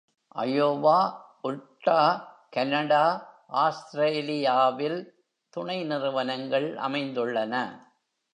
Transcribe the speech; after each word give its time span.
Iowa, 0.35 0.99
Utah, 1.43 1.99
Canada, 2.49 3.03
ஆஸ்திரேலியாவில் 3.47 4.99
துணை 5.49 5.83
நிறுவனங்கள் 5.83 6.75
அமைந்துள்ளன. 6.77 7.55